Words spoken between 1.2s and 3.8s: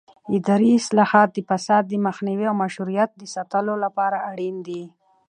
د فساد د مخنیوي او مشروعیت د ساتلو